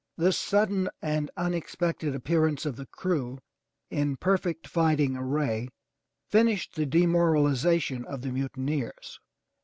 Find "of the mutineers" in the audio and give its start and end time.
8.05-9.19